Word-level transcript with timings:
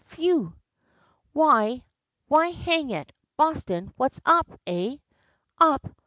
"Phew!" 0.05 0.55
"Why 1.31 1.83
why, 2.27 2.47
hang 2.47 2.89
it, 2.89 3.11
Boston, 3.37 3.93
what's 3.97 4.19
up 4.25 4.47
eh?" 4.65 4.95
"'Up!' 5.59 5.95